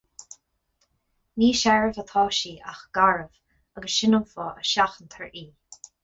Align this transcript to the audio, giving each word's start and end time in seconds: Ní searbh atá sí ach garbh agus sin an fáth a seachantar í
Ní 1.41 1.49
searbh 1.59 1.99
atá 2.03 2.23
sí 2.39 2.53
ach 2.71 2.81
garbh 2.99 3.35
agus 3.81 3.99
sin 4.01 4.17
an 4.21 4.25
fáth 4.35 4.63
a 4.63 4.71
seachantar 4.71 5.29
í 5.43 5.45